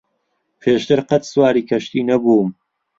پێشتر 0.61 0.99
قەت 1.09 1.23
سواری 1.31 1.67
کەشتی 1.69 2.07
نەبووم. 2.09 2.49